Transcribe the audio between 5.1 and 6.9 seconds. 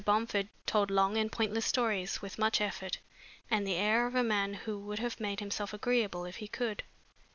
made himself agreeable if he could.